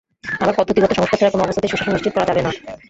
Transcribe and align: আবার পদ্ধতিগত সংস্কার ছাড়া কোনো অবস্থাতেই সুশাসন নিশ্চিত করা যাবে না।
আবার 0.39 0.55
পদ্ধতিগত 0.57 0.91
সংস্কার 0.93 1.17
ছাড়া 1.19 1.33
কোনো 1.33 1.43
অবস্থাতেই 1.43 1.71
সুশাসন 1.71 1.93
নিশ্চিত 1.93 2.13
করা 2.13 2.27
যাবে 2.29 2.41
না। 2.41 2.51